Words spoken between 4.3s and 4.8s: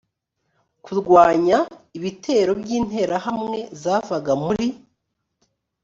muri